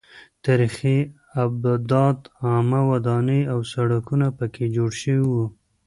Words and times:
تاریخي 0.45 0.97
ابدات 1.43 2.19
عامه 2.45 2.81
ودانۍ 2.91 3.41
او 3.53 3.59
سړکونه 3.73 4.27
پکې 4.37 4.65
جوړ 4.75 4.91
شوي 5.01 5.25
وو. 5.31 5.45